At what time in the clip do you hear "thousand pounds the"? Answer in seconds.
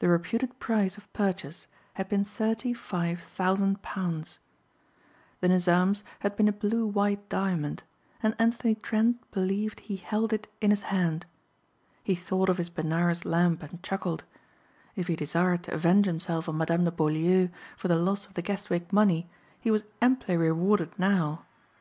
3.20-5.46